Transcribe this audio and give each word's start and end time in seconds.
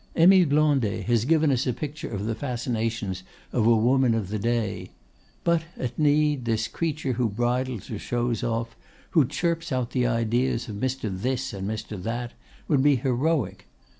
"Émile 0.15 0.49
Blondet 0.49 1.03
has 1.03 1.25
given 1.25 1.51
us 1.51 1.67
a 1.67 1.73
picture 1.73 2.09
of 2.09 2.25
the 2.25 2.33
fascinations 2.33 3.21
of 3.51 3.67
a 3.67 3.75
woman 3.75 4.15
of 4.15 4.29
the 4.29 4.39
day; 4.39 4.89
but, 5.43 5.61
at 5.77 5.99
need, 5.99 6.45
this 6.45 6.67
creature 6.67 7.13
who 7.13 7.29
bridles 7.29 7.91
or 7.91 7.99
shows 7.99 8.41
off, 8.41 8.75
who 9.11 9.23
chirps 9.27 9.71
out 9.71 9.91
the 9.91 10.07
ideas 10.07 10.67
of 10.67 10.75
Mr. 10.77 11.07
This 11.15 11.53
and 11.53 11.69
Mr. 11.69 12.01
That, 12.01 12.33
would 12.67 12.81
be 12.81 12.95
heroic. 12.95 13.67